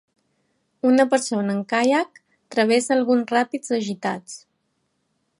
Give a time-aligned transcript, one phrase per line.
[0.91, 2.17] Una persona en caiac
[2.55, 4.39] travessa alguns ràpids agitats.